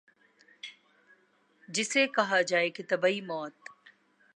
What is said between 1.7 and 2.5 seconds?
جسے کہا